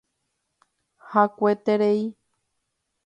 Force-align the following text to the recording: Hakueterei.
Hakueterei. 1.09 2.01